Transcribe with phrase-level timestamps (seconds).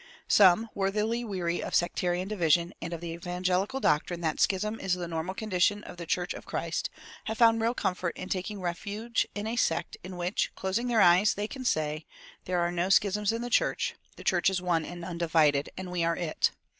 [0.27, 5.07] Some, worthily weary of sectarian division and of the "evangelical" doctrine that schism is the
[5.07, 6.89] normal condition of the church of Christ,
[7.25, 11.35] have found real comfort in taking refuge in a sect in which, closing their eyes,
[11.35, 12.07] they can say,
[12.45, 16.03] "There are no schisms in the church; the church is one and undivided, and we
[16.03, 16.49] are it."